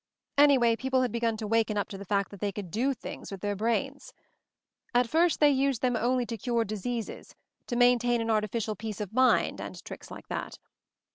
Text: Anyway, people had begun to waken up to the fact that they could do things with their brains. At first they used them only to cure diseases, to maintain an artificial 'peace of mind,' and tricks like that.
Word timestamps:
Anyway, 0.35 0.75
people 0.75 1.03
had 1.03 1.11
begun 1.11 1.37
to 1.37 1.45
waken 1.45 1.77
up 1.77 1.87
to 1.87 1.95
the 1.95 2.05
fact 2.05 2.31
that 2.31 2.39
they 2.39 2.51
could 2.51 2.71
do 2.71 2.91
things 2.91 3.29
with 3.29 3.41
their 3.41 3.55
brains. 3.55 4.11
At 4.95 5.07
first 5.07 5.39
they 5.39 5.51
used 5.51 5.83
them 5.83 5.95
only 5.95 6.25
to 6.25 6.37
cure 6.37 6.65
diseases, 6.65 7.35
to 7.67 7.75
maintain 7.75 8.19
an 8.19 8.31
artificial 8.31 8.75
'peace 8.75 8.99
of 8.99 9.13
mind,' 9.13 9.61
and 9.61 9.85
tricks 9.85 10.09
like 10.09 10.27
that. 10.27 10.57